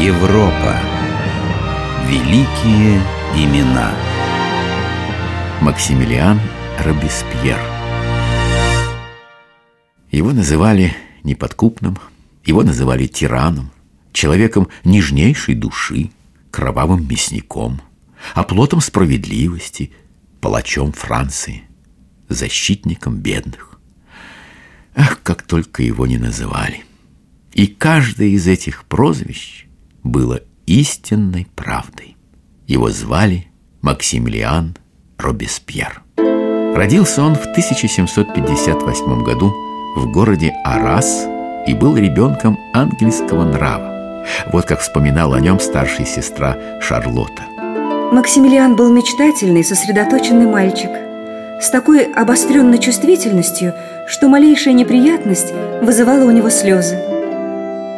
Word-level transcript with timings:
Европа. 0.00 0.80
Великие 2.06 3.02
имена. 3.36 3.94
Максимилиан 5.60 6.40
Робеспьер. 6.78 7.60
Его 10.10 10.32
называли 10.32 10.96
неподкупным, 11.22 11.98
его 12.46 12.62
называли 12.62 13.08
тираном, 13.08 13.72
человеком 14.14 14.68
нежнейшей 14.84 15.54
души, 15.54 16.10
кровавым 16.50 17.06
мясником, 17.06 17.82
оплотом 18.34 18.80
справедливости, 18.80 19.92
палачом 20.40 20.92
Франции, 20.92 21.64
защитником 22.30 23.18
бедных. 23.18 23.78
Ах, 24.96 25.20
как 25.22 25.42
только 25.42 25.82
его 25.82 26.06
не 26.06 26.16
называли. 26.16 26.84
И 27.52 27.66
каждое 27.66 28.28
из 28.28 28.46
этих 28.46 28.84
прозвищ 28.84 29.66
было 30.02 30.40
истинной 30.66 31.46
правдой. 31.54 32.16
Его 32.66 32.90
звали 32.90 33.48
Максимилиан 33.82 34.76
Робеспьер. 35.18 36.02
Родился 36.74 37.22
он 37.22 37.34
в 37.34 37.46
1758 37.46 39.24
году 39.24 39.52
в 39.96 40.10
городе 40.12 40.54
Арас 40.64 41.26
и 41.66 41.74
был 41.74 41.96
ребенком 41.96 42.58
ангельского 42.72 43.44
нрава. 43.44 44.24
Вот 44.52 44.66
как 44.66 44.80
вспоминала 44.80 45.36
о 45.36 45.40
нем 45.40 45.58
старшая 45.58 46.06
сестра 46.06 46.56
Шарлотта. 46.80 47.42
Максимилиан 48.12 48.76
был 48.76 48.92
мечтательный, 48.92 49.64
сосредоточенный 49.64 50.46
мальчик 50.46 50.90
с 51.60 51.70
такой 51.70 52.04
обостренной 52.04 52.78
чувствительностью, 52.78 53.74
что 54.08 54.28
малейшая 54.28 54.74
неприятность 54.74 55.52
вызывала 55.82 56.24
у 56.24 56.30
него 56.30 56.50
слезы. 56.50 56.96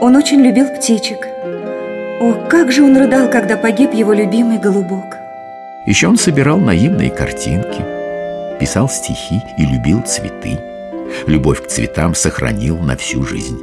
Он 0.00 0.16
очень 0.16 0.40
любил 0.40 0.66
птичек. 0.66 1.31
О, 2.22 2.34
как 2.48 2.70
же 2.70 2.84
он 2.84 2.96
рыдал, 2.96 3.28
когда 3.28 3.56
погиб 3.56 3.92
его 3.92 4.12
любимый 4.12 4.56
голубок. 4.56 5.16
Еще 5.86 6.06
он 6.06 6.16
собирал 6.16 6.56
наивные 6.56 7.10
картинки, 7.10 7.84
писал 8.60 8.88
стихи 8.88 9.42
и 9.58 9.66
любил 9.66 10.02
цветы. 10.02 10.56
Любовь 11.26 11.64
к 11.64 11.66
цветам 11.66 12.14
сохранил 12.14 12.78
на 12.78 12.96
всю 12.96 13.24
жизнь. 13.24 13.60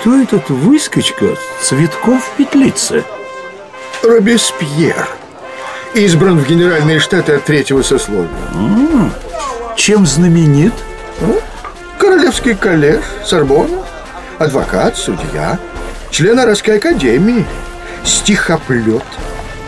Кто 0.00 0.20
этот 0.20 0.50
выскочка 0.50 1.26
цветков 1.60 2.24
в 2.24 2.36
петлице? 2.36 3.04
Робеспьер 4.02 5.08
Избран 5.94 6.40
в 6.40 6.48
Генеральные 6.48 6.98
Штаты 6.98 7.34
от 7.34 7.44
третьего 7.44 7.82
сословия 7.82 8.28
М 8.52 8.86
-м, 8.86 9.10
Чем 9.76 10.06
знаменит? 10.06 10.72
Ну, 11.20 11.38
Королевский 11.98 12.56
коллеж, 12.56 13.04
Сорбонна 13.24 13.84
Адвокат, 14.40 14.96
судья 14.96 15.60
Член 16.12 16.38
Арабской 16.38 16.76
академии. 16.76 17.46
Стихоплет. 18.04 19.02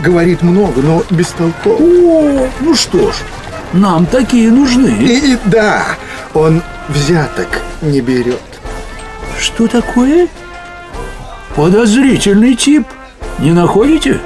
Говорит 0.00 0.42
много, 0.42 0.82
но 0.82 1.02
бестолково. 1.08 1.78
О, 1.80 2.48
ну 2.60 2.74
что 2.74 3.12
ж, 3.12 3.14
нам 3.72 4.04
такие 4.04 4.50
нужны. 4.50 4.88
И, 4.88 5.32
и 5.32 5.38
да, 5.46 5.82
он 6.34 6.62
взяток 6.90 7.48
не 7.80 8.02
берет. 8.02 8.42
Что 9.40 9.66
такое? 9.66 10.28
Подозрительный 11.56 12.54
тип. 12.56 12.86
Не 13.38 13.52
находите? 13.52 14.20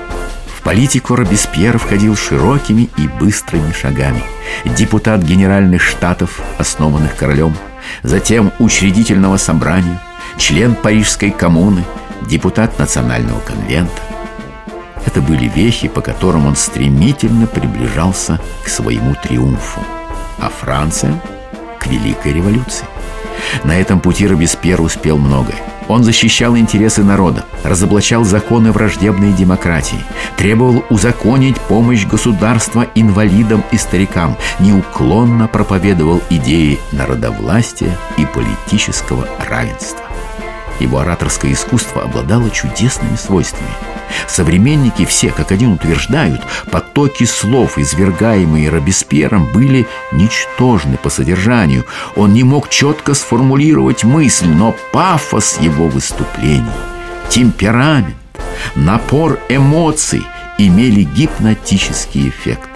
В 0.56 0.62
политику 0.62 1.14
Робеспьер 1.14 1.78
входил 1.78 2.16
широкими 2.16 2.90
и 2.96 3.06
быстрыми 3.06 3.70
шагами. 3.70 4.24
Депутат 4.64 5.22
Генеральных 5.22 5.82
Штатов, 5.82 6.40
основанных 6.58 7.14
королем, 7.14 7.54
затем 8.02 8.50
учредительного 8.58 9.36
собрания, 9.36 10.02
член 10.36 10.74
Парижской 10.74 11.30
коммуны, 11.30 11.84
депутат 12.26 12.78
Национального 12.78 13.40
конвента. 13.40 14.02
Это 15.06 15.20
были 15.20 15.48
вехи, 15.48 15.88
по 15.88 16.00
которым 16.00 16.46
он 16.46 16.56
стремительно 16.56 17.46
приближался 17.46 18.40
к 18.64 18.68
своему 18.68 19.14
триумфу, 19.14 19.80
а 20.38 20.50
Франция– 20.50 21.20
к 21.78 21.86
Великой 21.86 22.32
революции. 22.32 22.86
На 23.64 23.78
этом 23.78 24.00
пути 24.00 24.26
Робеспьер 24.26 24.80
успел 24.80 25.16
многое. 25.16 25.56
Он 25.88 26.04
защищал 26.04 26.56
интересы 26.56 27.02
народа, 27.02 27.46
разоблачал 27.64 28.24
законы 28.24 28.72
враждебной 28.72 29.32
демократии, 29.32 30.04
требовал 30.36 30.84
узаконить 30.90 31.58
помощь 31.62 32.04
государства 32.06 32.86
инвалидам 32.94 33.64
и 33.72 33.78
старикам, 33.78 34.36
неуклонно 34.60 35.48
проповедовал 35.48 36.20
идеи 36.28 36.78
народовластия 36.92 37.96
и 38.18 38.26
политического 38.26 39.26
равенства. 39.48 40.07
Его 40.80 40.98
ораторское 41.00 41.52
искусство 41.52 42.02
обладало 42.02 42.50
чудесными 42.50 43.16
свойствами– 43.16 43.70
Современники 44.26 45.04
все, 45.04 45.30
как 45.30 45.52
один 45.52 45.72
утверждают, 45.72 46.40
потоки 46.70 47.24
слов, 47.24 47.78
извергаемые 47.78 48.70
Робеспьером, 48.70 49.50
были 49.52 49.86
ничтожны 50.12 50.96
по 50.96 51.10
содержанию. 51.10 51.84
Он 52.16 52.32
не 52.32 52.44
мог 52.44 52.68
четко 52.68 53.14
сформулировать 53.14 54.04
мысль, 54.04 54.48
но 54.48 54.74
пафос 54.92 55.58
его 55.60 55.88
выступлений, 55.88 56.66
темперамент, 57.28 58.16
напор 58.74 59.38
эмоций 59.48 60.24
имели 60.58 61.02
гипнотический 61.02 62.28
эффект. 62.28 62.68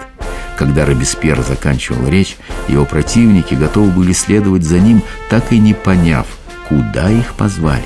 Когда 0.55 0.85
Робеспьер 0.85 1.41
заканчивал 1.41 2.07
речь, 2.07 2.37
его 2.67 2.85
противники 2.85 3.55
готовы 3.55 3.89
были 3.89 4.13
следовать 4.13 4.63
за 4.63 4.79
ним, 4.79 5.01
так 5.29 5.51
и 5.51 5.57
не 5.57 5.73
поняв, 5.73 6.27
куда 6.69 7.09
их 7.09 7.33
позвали. 7.33 7.83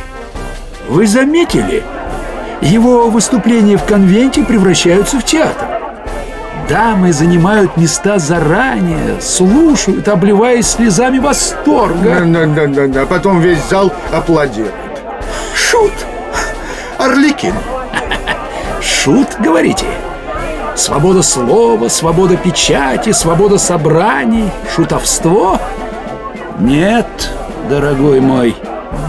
Вы 0.87 1.05
заметили? 1.05 1.83
Его 2.61 3.09
выступления 3.09 3.77
в 3.77 3.83
конвенте 3.83 4.43
превращаются 4.43 5.19
в 5.19 5.25
театр. 5.25 5.67
Дамы 6.69 7.13
занимают 7.13 7.77
места 7.77 8.19
заранее, 8.19 9.21
слушают, 9.21 10.07
обливаясь 10.07 10.67
слезами 10.67 11.19
восторга. 11.19 12.21
Да-да-да, 12.25 13.05
потом 13.05 13.39
весь 13.41 13.63
зал 13.69 13.93
аплодирует. 14.11 14.73
Шут! 15.53 15.93
Орликин! 16.97 17.53
Шут, 18.81 19.27
говорите? 19.39 19.85
Свобода 20.75 21.21
слова, 21.21 21.89
свобода 21.89 22.37
печати, 22.37 23.11
свобода 23.11 23.57
собраний, 23.57 24.49
шутовство? 24.75 25.59
Нет, 26.59 27.07
дорогой 27.69 28.19
мой, 28.19 28.55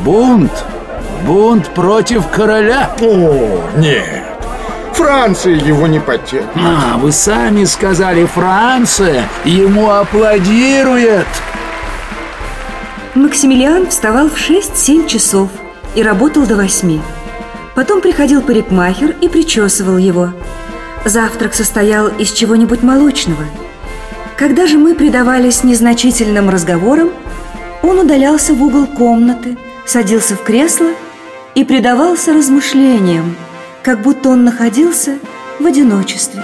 бунт– 0.05 0.53
Бунт 1.26 1.68
против 1.74 2.28
короля? 2.28 2.90
О, 3.00 3.60
нет. 3.76 4.24
Франция 4.92 5.54
его 5.54 5.86
не 5.86 6.00
потерпит. 6.00 6.48
А, 6.56 6.98
вы 6.98 7.12
сами 7.12 7.64
сказали, 7.64 8.24
Франция 8.26 9.28
ему 9.44 9.90
аплодирует. 9.90 11.26
Максимилиан 13.14 13.88
вставал 13.88 14.28
в 14.28 14.36
6-7 14.36 15.06
часов 15.06 15.50
и 15.94 16.02
работал 16.02 16.46
до 16.46 16.56
8. 16.56 17.00
Потом 17.74 18.00
приходил 18.00 18.42
парикмахер 18.42 19.14
и 19.20 19.28
причесывал 19.28 19.98
его. 19.98 20.30
Завтрак 21.04 21.54
состоял 21.54 22.08
из 22.08 22.32
чего-нибудь 22.32 22.82
молочного. 22.82 23.44
Когда 24.36 24.66
же 24.66 24.78
мы 24.78 24.94
предавались 24.94 25.62
незначительным 25.62 26.50
разговорам, 26.50 27.10
он 27.82 28.00
удалялся 28.00 28.52
в 28.52 28.62
угол 28.62 28.86
комнаты, 28.86 29.56
садился 29.86 30.34
в 30.34 30.42
кресло 30.42 30.88
и 31.58 31.64
предавался 31.64 32.34
размышлениям, 32.34 33.34
как 33.82 34.00
будто 34.00 34.28
он 34.28 34.44
находился 34.44 35.19
в 35.58 35.66
одиночестве. 35.66 36.41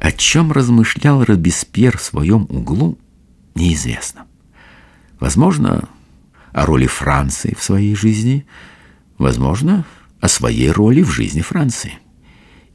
О 0.00 0.12
чем 0.12 0.52
размышлял 0.52 1.24
Робеспьер 1.24 1.98
в 1.98 2.02
своем 2.02 2.46
углу, 2.48 2.96
неизвестно. 3.56 4.26
Возможно, 5.18 5.88
о 6.52 6.64
роли 6.64 6.86
Франции 6.86 7.56
в 7.58 7.62
своей 7.64 7.96
жизни, 7.96 8.46
возможно, 9.18 9.84
о 10.20 10.28
своей 10.28 10.70
роли 10.70 11.02
в 11.02 11.10
жизни 11.10 11.40
Франции. 11.40 11.98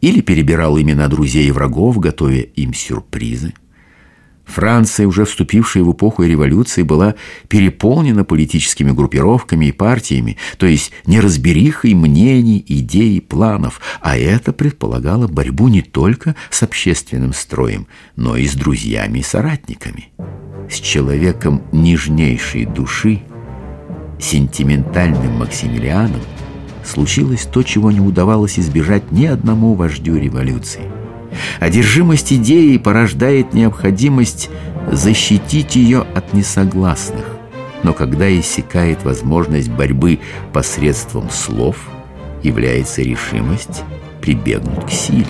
Или 0.02 0.20
перебирал 0.20 0.78
имена 0.78 1.08
друзей 1.08 1.48
и 1.48 1.52
врагов, 1.52 2.00
готовя 2.00 2.42
им 2.42 2.74
сюрпризы– 2.74 3.54
Франция, 4.46 5.08
уже 5.08 5.26
вступившая 5.26 5.84
в 5.84 5.94
эпоху 5.94 6.24
революции, 6.24 6.84
была 6.84 7.16
переполнена 7.48 8.24
политическими 8.26 8.92
группировками 8.92 9.68
и 9.68 9.72
партиями, 9.72 10.38
то 10.58 10.66
есть 10.66 10.92
неразберихой 11.06 11.94
мнений, 11.94 12.64
идей 12.68 13.22
планов, 13.22 13.80
а 14.02 14.18
это 14.18 14.52
предполагало 14.52 15.28
борьбу 15.28 15.70
не 15.70 15.82
только 15.82 16.36
с 16.50 16.62
общественным 16.62 17.34
строем, 17.34 17.88
но 18.16 18.36
и 18.36 18.46
с 18.46 18.54
друзьями 18.54 19.20
и 19.20 19.24
соратниками. 19.24 20.10
С 20.70 20.76
человеком 20.76 21.64
нежнейшей 21.72 22.66
души, 22.66 23.22
сентиментальным 24.20 25.40
Максимилианом, 25.40 26.22
случилось 26.86 27.44
то, 27.44 27.64
чего 27.64 27.92
не 27.92 28.02
удавалось 28.02 28.60
избежать 28.60 29.12
ни 29.12 29.26
одному 29.26 29.74
вождю 29.74 30.18
революции– 30.18 30.84
Одержимость 31.60 32.34
идеей 32.34 32.78
порождает 32.80 33.54
необходимость 33.54 34.50
защитить 34.92 35.76
ее 35.76 36.06
от 36.16 36.34
несогласных. 36.34 37.26
но 37.84 37.92
когда 37.92 38.30
иссякает 38.40 39.04
возможность 39.04 39.70
борьбы 39.70 40.20
посредством 40.54 41.30
слов, 41.30 41.76
является 42.42 43.02
решимость 43.02 43.84
прибегнуть 44.22 44.86
к 44.86 44.90
силе. 44.90 45.28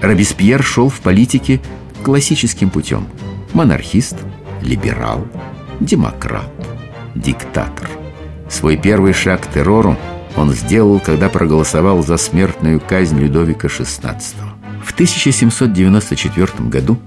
Робеспьер 0.00 0.62
шел 0.62 0.88
в 0.88 1.00
политике 1.00 1.60
классическим 2.04 2.70
путем. 2.70 3.08
Монархист, 3.54 4.16
либерал, 4.62 5.26
демократ, 5.80 6.52
диктатор. 7.16 7.88
Свой 8.48 8.76
первый 8.76 9.12
шаг 9.12 9.42
к 9.42 9.52
террору 9.52 9.96
он 10.36 10.52
сделал, 10.52 11.00
когда 11.00 11.28
проголосовал 11.28 12.02
за 12.02 12.16
смертную 12.18 12.80
казнь 12.80 13.18
Людовика 13.18 13.68
XVI. 13.68 14.55
В 14.96 14.98
1794 14.98 16.70
году, 16.70 16.98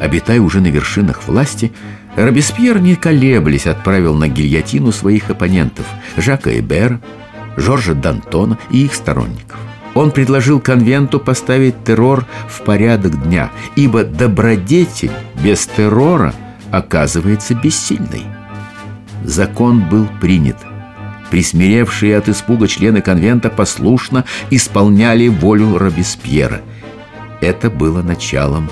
обитая 0.00 0.40
уже 0.40 0.60
на 0.60 0.66
вершинах 0.66 1.28
власти, 1.28 1.70
Робеспьер, 2.16 2.80
не 2.80 2.96
колеблясь, 2.96 3.68
отправил 3.68 4.16
на 4.16 4.26
гильотину 4.26 4.90
своих 4.90 5.30
оппонентов 5.30 5.86
Жака 6.16 6.58
Эбера, 6.58 7.00
Жоржа 7.56 7.92
Д'Антона 7.92 8.58
и 8.72 8.84
их 8.84 8.94
сторонников. 8.94 9.60
Он 9.94 10.10
предложил 10.10 10.58
конвенту 10.58 11.20
поставить 11.20 11.84
террор 11.84 12.26
в 12.48 12.62
порядок 12.62 13.22
дня, 13.22 13.52
ибо 13.76 14.02
добродетель 14.02 15.12
без 15.40 15.68
террора 15.68 16.34
оказывается 16.72 17.54
бессильной. 17.54 18.24
Закон 19.22 19.88
был 19.88 20.08
принят. 20.20 20.56
Присмиревшие 21.30 22.16
от 22.16 22.28
испуга 22.28 22.66
члены 22.66 23.02
конвента 23.02 23.50
послушно 23.50 24.24
исполняли 24.50 25.28
волю 25.28 25.78
Робеспьера. 25.78 26.62
Это 27.40 27.68
было 27.68 28.00
началом 28.02 28.70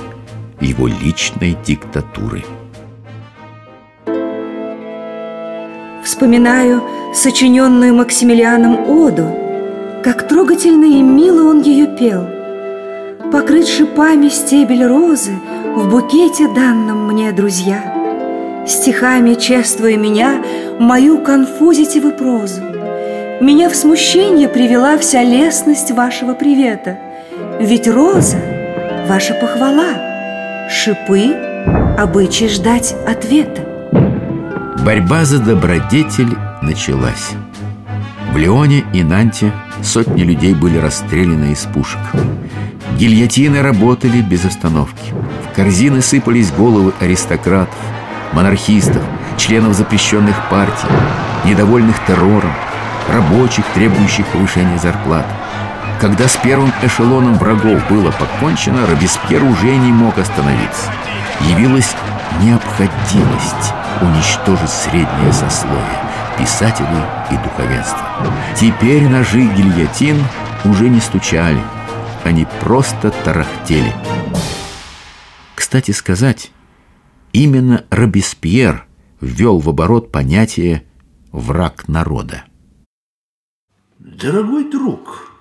его 0.61 0.87
личной 0.87 1.57
диктатуры. 1.65 2.45
Вспоминаю 6.03 6.83
сочиненную 7.15 7.95
Максимилианом 7.95 8.89
Оду, 8.89 9.29
как 10.03 10.27
трогательно 10.29 10.87
и 10.87 11.03
мило 11.03 11.49
он 11.49 11.61
ее 11.61 11.87
пел. 11.87 12.27
Покрыт 13.31 13.67
шипами 13.67 14.29
стебель 14.29 14.85
розы 14.87 15.33
в 15.75 15.91
букете 15.91 16.49
данном 16.49 17.07
мне, 17.07 17.33
друзья. 17.33 18.65
Стихами 18.67 19.35
чествуя 19.35 19.97
меня, 19.97 20.43
мою 20.79 21.19
конфузите 21.19 22.01
вы 22.01 22.13
прозу. 22.13 22.63
Меня 23.41 23.69
в 23.69 23.75
смущение 23.75 24.49
привела 24.49 24.97
вся 24.97 25.23
лестность 25.23 25.91
вашего 25.91 26.35
привета. 26.35 26.99
Ведь 27.61 27.89
роза— 27.89 28.39
ваша 29.07 29.35
похвала, 29.35 30.69
шипы— 30.71 31.35
обычай 31.99 32.49
ждать 32.49 32.95
ответа. 33.07 33.63
Борьба 34.85 35.25
за 35.25 35.39
добродетель 35.39 36.37
началась. 36.63 37.33
В 38.33 38.37
Леоне 38.37 38.85
и 38.93 39.03
Нанте 39.03 39.53
сотни 39.83 40.23
людей 40.23 40.55
были 40.55 40.79
расстреляны 40.79 41.53
из 41.53 41.61
пушек. 41.61 42.01
Гильотины 42.99 43.63
работали 43.63 44.21
без 44.21 44.45
остановки. 44.45 45.13
В 45.51 45.55
корзины 45.55 46.01
сыпались 46.01 46.51
головы 46.51 46.93
аристократов, 47.01 47.79
монархистов, 48.33 49.03
членов 49.37 49.75
запрещенных 49.75 50.37
партий, 50.49 50.89
недовольных 51.45 51.97
террором, 52.07 52.53
рабочих, 53.13 53.65
требующих 53.75 54.27
повышения 54.27 54.79
зарплат. 54.79 55.27
Когда 56.01 56.29
с 56.29 56.37
первым 56.37 56.73
эшелоном 56.83 57.35
врагов 57.35 57.89
было 57.89 58.11
покончено, 58.11 58.87
Робеспьер 58.87 59.43
уже 59.43 59.77
не 59.77 59.93
мог 59.93 60.19
остановиться. 60.19 60.91
Явилась 61.41 61.95
необходимость 62.43 63.73
уничтожить 64.01 64.71
среднее 64.71 65.33
сословие, 65.33 66.01
писателей 66.39 67.05
и 67.31 67.37
духовенство. 67.37 68.07
Теперь 68.57 69.09
ножи 69.09 69.47
гильотин 69.47 70.23
уже 70.65 70.89
не 70.89 71.01
стучали, 71.01 71.61
они 72.25 72.47
просто 72.61 73.11
тарахтели. 73.25 73.93
Кстати 75.55 75.93
сказать, 75.93 76.51
именно 77.33 77.85
Робеспьер 77.91 78.87
ввел 79.21 79.59
в 79.59 79.69
оборот 79.69 80.11
понятие 80.11 80.85
«враг 81.33 81.89
народа». 81.89 82.45
Дорогой 83.99 84.71
друг, 84.71 85.34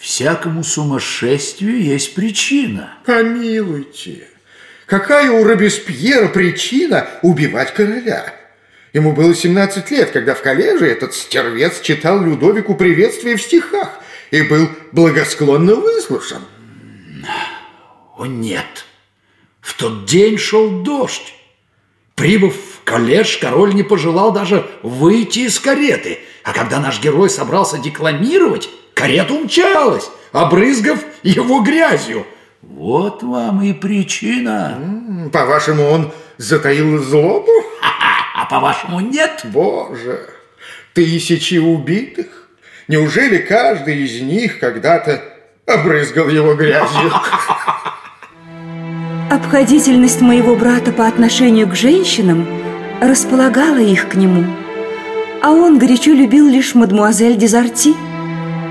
всякому 0.00 0.64
сумасшествию 0.64 1.80
есть 1.80 2.14
причина. 2.14 2.94
Помилуйте. 3.04 4.26
Какая 4.86 5.30
у 5.30 5.44
Робеспьера 5.44 6.28
причина 6.28 7.06
убивать 7.22 7.74
короля? 7.74 8.34
Ему 8.92 9.12
было 9.12 9.34
17 9.34 9.88
лет, 9.92 10.10
когда 10.10 10.34
в 10.34 10.42
коллеже 10.42 10.86
этот 10.88 11.14
стервец 11.14 11.80
читал 11.80 12.20
Людовику 12.20 12.74
приветствие 12.74 13.36
в 13.36 13.42
стихах 13.42 14.00
и 14.32 14.42
был 14.42 14.68
благосклонно 14.90 15.76
выслушан. 15.76 16.42
О 18.16 18.26
нет, 18.26 18.86
в 19.60 19.74
тот 19.74 20.06
день 20.06 20.38
шел 20.38 20.82
дождь. 20.82 21.34
Прибыв 22.16 22.54
в 22.54 22.84
коллеж, 22.84 23.36
король 23.36 23.74
не 23.74 23.82
пожелал 23.82 24.32
даже 24.32 24.68
выйти 24.82 25.40
из 25.40 25.60
кареты. 25.60 26.18
А 26.42 26.52
когда 26.52 26.80
наш 26.80 27.00
герой 27.00 27.30
собрался 27.30 27.78
декламировать, 27.78 28.68
карета 28.94 29.34
умчалась, 29.34 30.10
обрызгав 30.32 31.04
его 31.22 31.60
грязью– 31.60 32.26
вот 32.62 33.22
вам 33.22 33.62
и 33.62 33.72
причина. 33.72 34.78
По-вашему, 35.32 35.84
он 35.84 36.12
затаил 36.36 37.02
злобу? 37.02 37.50
А 38.32 38.46
по-вашему, 38.46 39.00
нет? 39.00 39.42
Боже, 39.44 40.26
тысячи 40.94 41.56
убитых. 41.56 42.48
Неужели 42.88 43.36
каждый 43.36 44.02
из 44.02 44.22
них 44.22 44.58
когда-то 44.58 45.22
обрызгал 45.66 46.30
его 46.30 46.54
грязью? 46.54 47.12
Обходительность 49.30 50.22
моего 50.22 50.56
брата 50.56 50.90
по 50.90 51.06
отношению 51.06 51.68
к 51.68 51.74
женщинам 51.74 52.48
располагала 53.02 53.76
их 53.76 54.08
к 54.08 54.14
нему. 54.14 54.46
А 55.42 55.50
он 55.50 55.78
горячо 55.78 56.12
любил 56.12 56.48
лишь 56.48 56.74
мадмуазель 56.74 57.36
Дезарти. 57.36 57.94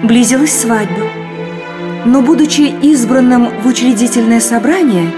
Близилась 0.04 0.58
свадьба. 0.58 1.08
Но, 2.06 2.22
будучи 2.22 2.74
избранным 2.82 3.50
в 3.62 3.68
учредительное 3.68 4.40
собрание, 4.40 5.12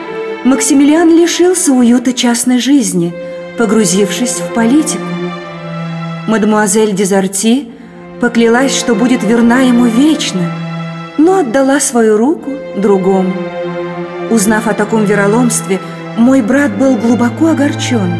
Максимилиан 0.43 1.09
лишился 1.09 1.71
уюта 1.71 2.13
частной 2.13 2.59
жизни, 2.59 3.13
погрузившись 3.59 4.39
в 4.39 4.53
политику. 4.55 5.03
Мадемуазель 6.27 6.93
Дезарти 6.93 7.69
поклялась, 8.19 8.75
что 8.75 8.95
будет 8.95 9.23
верна 9.23 9.61
ему 9.61 9.85
вечно, 9.85 10.51
но 11.19 11.39
отдала 11.39 11.79
свою 11.79 12.17
руку 12.17 12.51
другому. 12.75 13.33
Узнав 14.31 14.67
о 14.67 14.73
таком 14.73 15.05
вероломстве, 15.05 15.79
мой 16.17 16.41
брат 16.41 16.75
был 16.77 16.95
глубоко 16.95 17.49
огорчен. 17.49 18.15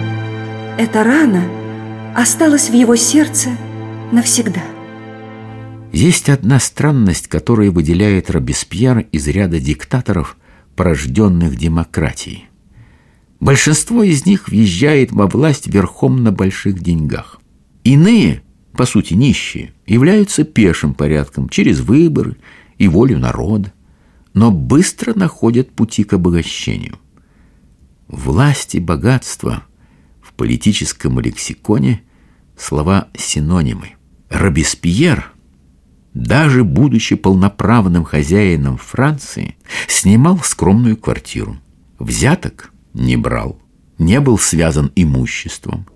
Эта 0.77 1.03
рана 1.03 1.41
осталась 2.15 2.70
в 2.70 2.74
его 2.74 2.96
сердце 2.96 3.50
навсегда. 4.12 4.62
Есть 5.91 6.29
одна 6.29 6.60
странность, 6.60 7.27
которая 7.27 7.69
выделяет 7.69 8.29
Робеспьер 8.31 9.00
из 9.12 9.27
ряда 9.27 9.60
диктаторов, 9.60 10.38
порожденных 10.75 11.57
демократией. 11.57 12.45
Большинство 13.41 14.01
из 14.01 14.25
них 14.25 14.48
въезжает 14.48 15.12
во 15.12 15.27
власть 15.27 15.67
верхом 15.67 16.24
на 16.24 16.31
больших 16.31 16.79
деньгах. 16.79 17.41
Иные, 17.83 18.41
по 18.71 18.86
сути 18.86 19.15
нищие, 19.15 19.74
являются 19.86 20.45
пешим 20.45 20.93
порядком 20.93 21.50
через 21.50 21.81
выборы 21.81 22.38
и 22.77 22.88
волю 22.88 23.19
народа, 23.19 23.74
но 24.33 24.50
быстро 24.50 25.13
находят 25.13 25.71
пути 25.71 26.05
к 26.05 26.13
обогащению. 26.13 27.00
Власть 28.07 28.75
и 28.75 28.79
богатство 28.79 29.63
в 30.21 30.33
политическом 30.33 31.19
лексиконе 31.19 32.01
слова 32.57 33.10
синонимы. 33.17 33.95
Робеспьер– 34.29 35.33
даже 36.13 36.63
будучи 36.63 37.15
полноправным 37.15 38.03
хозяином 38.03 38.77
Франции, 38.77 39.56
снимал 39.88 40.39
скромную 40.39 40.98
квартиру. 40.98 41.58
Взяток 42.00 42.72
не 42.94 43.15
брал, 43.18 43.60
не 43.98 44.20
был 44.20 44.38
связан 44.38 44.91
имуществом. 44.96 45.88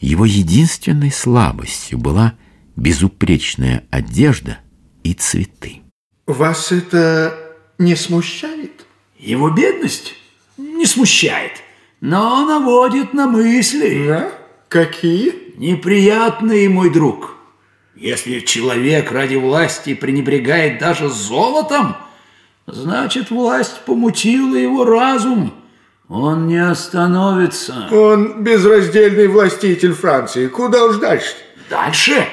Его 0.00 0.24
единственной 0.24 1.10
слабостью 1.10 1.98
была 1.98 2.34
безупречная 2.76 3.84
одежда 3.90 4.58
и 5.02 5.14
цветы. 5.14 5.80
Вас 6.26 6.72
это 6.72 7.36
не 7.78 7.96
смущает? 7.96 8.86
Его 9.18 9.50
бедность 9.50 10.14
не 10.56 10.86
смущает, 10.86 11.52
но 12.00 12.46
наводит 12.46 13.14
на 13.14 13.26
мысли. 13.26 14.06
Да? 14.06 14.32
Какие? 14.68 15.56
Неприятные, 15.56 16.68
мой 16.68 16.90
друг. 16.90 17.37
Если 18.00 18.38
человек 18.40 19.10
ради 19.10 19.34
власти 19.34 19.92
пренебрегает 19.92 20.78
даже 20.78 21.08
золотом, 21.08 21.96
значит, 22.66 23.30
власть 23.30 23.80
помутила 23.86 24.54
его 24.54 24.84
разум. 24.84 25.52
Он 26.08 26.46
не 26.46 26.64
остановится. 26.64 27.88
Он 27.90 28.44
безраздельный 28.44 29.26
властитель 29.26 29.94
Франции. 29.94 30.46
Куда 30.46 30.84
уж 30.84 30.98
дальше? 30.98 31.34
Дальше 31.68 32.24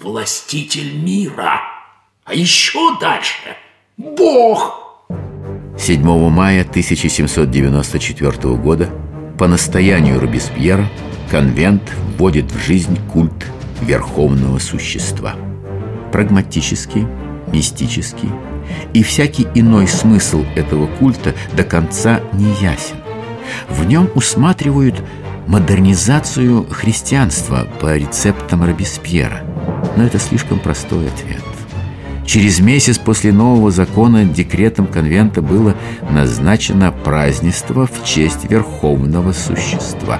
властитель 0.00 0.98
мира. 0.98 1.60
А 2.24 2.34
еще 2.34 2.98
дальше 3.00 3.56
Бог. 3.96 5.06
7 5.78 6.02
мая 6.30 6.62
1794 6.62 8.56
года 8.56 8.90
по 9.38 9.46
настоянию 9.46 10.18
Робеспьера 10.18 10.88
конвент 11.30 11.82
вводит 12.18 12.50
в 12.50 12.58
жизнь 12.58 12.98
культ 13.12 13.46
верховного 13.82 14.58
существа. 14.58 15.34
Прагматический, 16.12 17.06
мистический 17.48 18.30
и 18.92 19.02
всякий 19.02 19.46
иной 19.54 19.86
смысл 19.86 20.44
этого 20.54 20.86
культа 20.86 21.34
до 21.56 21.64
конца 21.64 22.20
не 22.32 22.48
ясен. 22.60 22.96
В 23.68 23.84
нем 23.84 24.08
усматривают 24.14 25.02
модернизацию 25.46 26.66
христианства 26.70 27.66
по 27.80 27.96
рецептам 27.96 28.64
Робеспьера. 28.64 29.42
Но 29.96 30.04
это 30.04 30.18
слишком 30.18 30.58
простой 30.60 31.08
ответ. 31.08 31.42
Через 32.24 32.60
месяц 32.60 32.98
после 32.98 33.32
нового 33.32 33.70
закона 33.70 34.24
декретом 34.24 34.86
конвента 34.86 35.42
было 35.42 35.74
назначено 36.08 36.92
празднество 36.92 37.86
в 37.86 38.04
честь 38.04 38.48
верховного 38.48 39.32
существа. 39.32 40.18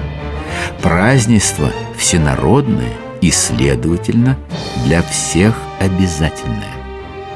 Празднество 0.81 1.71
всенародное 1.97 2.91
и, 3.23 3.31
следовательно, 3.31 4.37
для 4.83 5.01
всех 5.01 5.55
обязательное. 5.79 6.73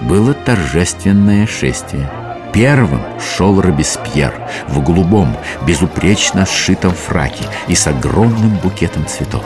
Было 0.01 0.33
торжественное 0.33 1.47
шествие. 1.47 2.09
Первым 2.51 2.99
шел 3.21 3.61
Робеспьер 3.61 4.33
в 4.67 4.83
голубом, 4.83 5.33
безупречно 5.65 6.45
сшитом 6.45 6.91
фраке 6.91 7.45
и 7.69 7.75
с 7.75 7.87
огромным 7.87 8.57
букетом 8.57 9.07
цветов. 9.07 9.45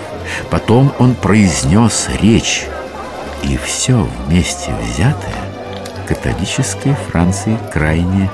Потом 0.50 0.92
он 0.98 1.14
произнес 1.14 2.10
речь 2.20 2.66
и 3.44 3.56
все 3.58 4.08
вместе 4.26 4.74
взятое 4.82 5.36
католической 6.08 6.96
Франции 7.10 7.56
крайне 7.72 8.32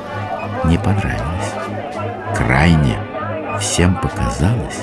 не 0.64 0.78
понравилось. 0.78 1.52
Крайне 2.36 2.98
всем 3.60 3.96
показалось, 3.96 4.80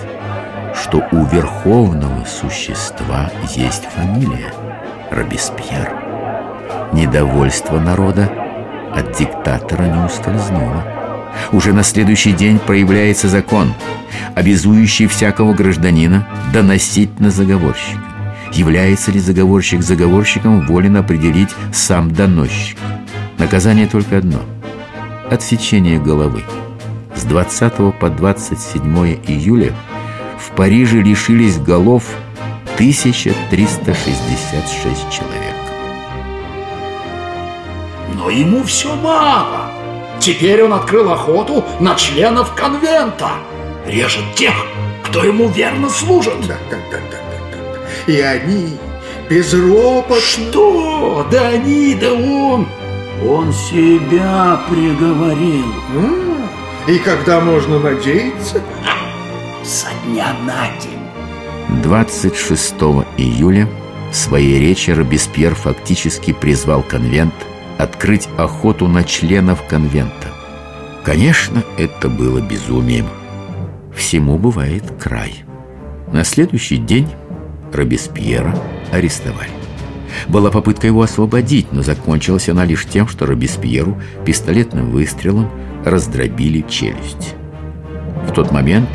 что 0.85 1.03
у 1.13 1.25
верховного 1.25 2.27
существа 2.27 3.31
есть 3.57 3.85
фамилия 3.97 4.53
Робеспьер. 5.11 5.91
Недовольство 6.93 7.79
народа 7.79 8.31
от 8.95 9.17
диктатора 9.17 9.85
не 9.85 10.05
ускользнуло. 10.05 10.85
Уже 11.53 11.73
на 11.73 11.83
следующий 11.83 12.33
день 12.33 12.59
проявляется 12.59 13.29
закон, 13.29 13.73
обязующий 14.35 15.07
всякого 15.07 15.55
гражданина 15.55 16.29
доносить 16.53 17.19
на 17.19 17.31
заговорщика. 17.31 18.03
Является 18.53 19.11
ли 19.11 19.21
заговорщик 19.21 19.83
заговорщиком, 19.83 20.67
волен 20.67 20.99
определить 20.99 21.55
сам 21.73 22.13
доносчик. 22.13 22.77
Наказание 23.39 23.87
только 23.87 24.19
одно– 24.19 24.41
отсечение 25.31 25.99
головы. 25.99 26.43
С 27.17 27.23
20 27.25 27.99
по 27.99 28.11
27 28.11 29.17
июля 29.27 29.73
в 30.47 30.51
Париже 30.57 31.01
лишились 31.03 31.59
голов 31.59 32.05
1366 32.75 35.11
человек. 35.11 35.55
Но 38.15 38.31
ему 38.31 38.63
все 38.65 38.95
мало. 38.97 39.71
Теперь 40.21 40.63
он 40.63 40.73
открыл 40.73 41.11
охоту 41.13 41.65
на 41.81 41.95
членов 41.97 42.55
конвента. 42.55 43.31
Режет 43.87 44.25
тех, 44.35 44.55
кто 45.05 45.25
ему 45.25 45.49
верно 45.49 45.89
служит. 45.91 46.41
Да, 46.47 46.57
да, 46.71 46.77
да, 46.91 46.99
да, 47.11 47.19
да, 47.53 47.59
да. 48.07 48.13
И 48.13 48.21
они 48.21 48.79
безропотно... 49.29 50.17
Что? 50.21 51.27
Да 51.31 51.49
они, 51.49 51.95
да 51.95 52.13
он. 52.13 52.67
Он 53.29 53.53
себя 53.53 54.61
приговорил. 54.69 55.67
М, 55.95 56.49
И 56.87 56.99
когда 56.99 57.41
можно 57.41 57.79
надеяться? 57.79 58.61
Со 59.65 59.89
дня 60.05 60.35
на 60.45 60.69
день. 60.79 61.83
26 61.83 62.75
июля 63.17 63.67
в 64.13 64.15
своей 64.15 64.61
речи 64.61 64.91
Робеспьер 64.91 65.55
фактически 65.55 66.35
призвал 66.35 66.83
конвент 66.83 67.33
открыть 67.79 68.29
охоту 68.37 68.89
на 68.89 69.05
членов 69.05 69.67
конвента. 69.67 70.29
Конечно, 71.03 71.65
это 71.79 72.11
было 72.11 72.41
безумием. 72.41 73.07
Всему 73.97 74.37
бывает 74.37 74.85
край. 75.01 75.45
На 76.13 76.25
следующий 76.25 76.77
день 76.77 77.09
Робеспьера 77.73 78.55
арестовали. 78.93 79.49
Была 80.29 80.51
попытка 80.51 80.87
его 80.87 81.01
освободить, 81.01 81.73
но 81.73 81.81
закончилась 81.81 82.51
она 82.51 82.67
лишь 82.67 82.85
тем, 82.85 83.09
что 83.09 83.25
Робеспьеру 83.25 83.99
пистолетным 84.27 84.91
выстрелом 84.91 85.51
раздробили 85.87 86.61
челюсть. 86.69 87.35
В 88.29 88.33
тот 88.33 88.53
момент 88.53 88.91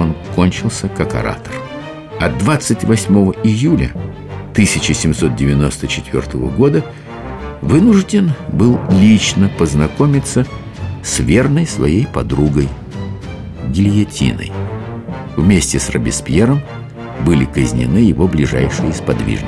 он 0.00 0.16
кончился 0.34 0.88
как 0.88 1.14
оратор. 1.14 1.52
А 2.18 2.28
28 2.28 3.32
июля 3.44 3.92
1794 4.52 6.38
года 6.48 6.84
вынужден 7.62 8.32
был 8.52 8.78
лично 8.90 9.48
познакомиться 9.58 10.46
с 11.02 11.20
верной 11.20 11.66
своей 11.66 12.06
подругой 12.06 12.68
гильотиной. 13.68 14.52
Вместе 15.36 15.78
с 15.78 15.88
Робеспьером 15.90 16.60
были 17.24 17.44
казнены 17.44 17.98
его 17.98 18.26
ближайшие 18.26 18.92
сподвижники. 18.92 19.46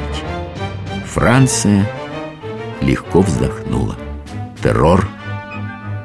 Франция 1.06 1.86
легко 2.80 3.20
вздохнула. 3.20 3.96
Террор 4.62 5.08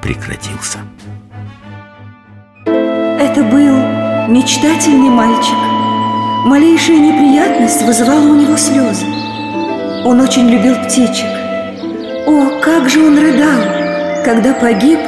прекратился. 0.01 0.79
Это 2.65 3.43
был 3.43 3.86
мечтательный 4.27 5.09
мальчик. 5.09 5.55
Малейшая 6.45 6.97
неприятность 6.97 7.81
вызывала 7.83 8.27
у 8.27 8.35
него 8.35 8.57
слезы. 8.57 9.05
Он 10.05 10.19
очень 10.19 10.49
любил 10.49 10.75
птичек. 10.83 11.27
О, 12.27 12.59
как 12.61 12.89
же 12.89 13.05
он 13.05 13.17
рыдал, 13.17 14.23
когда 14.25 14.53
погиб 14.53 14.99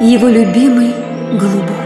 его 0.00 0.28
любимый 0.28 0.94
голубок. 1.38 1.81